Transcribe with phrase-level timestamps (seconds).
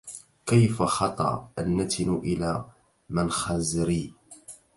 [0.45, 2.65] كيف خطا النتن إلى
[3.09, 4.13] منخري